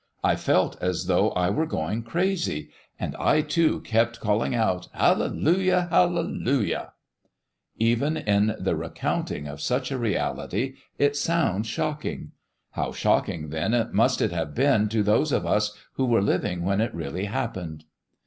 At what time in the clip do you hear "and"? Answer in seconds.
2.99-3.15